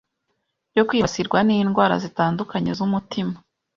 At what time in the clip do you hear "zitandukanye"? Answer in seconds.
2.03-2.71